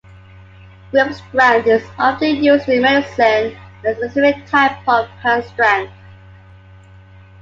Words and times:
Grip 0.89 1.13
strength 1.13 1.67
is 1.67 1.83
often 1.99 2.43
used 2.43 2.67
in 2.67 2.81
medicine 2.81 3.55
as 3.85 3.99
a 3.99 4.09
specific 4.09 4.47
type 4.47 4.77
of 4.87 5.07
hand 5.07 5.43
strength. 5.45 5.93